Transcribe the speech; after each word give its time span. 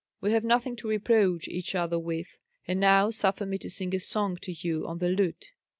We 0.19 0.31
have 0.31 0.43
nothing 0.43 0.75
to 0.77 0.87
reproach 0.87 1.47
each 1.47 1.75
other 1.75 1.99
with. 1.99 2.39
And 2.67 2.79
now 2.79 3.11
suffer 3.11 3.45
me 3.45 3.59
to 3.59 3.69
sing 3.69 3.93
a 3.93 3.99
song 3.99 4.35
to 4.37 4.51
you 4.51 4.87
on 4.87 4.97
the 4.97 5.09
lute." 5.09 5.51